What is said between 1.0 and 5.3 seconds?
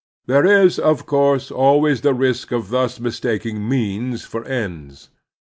course, always the risk of thtis mistaking means for ends.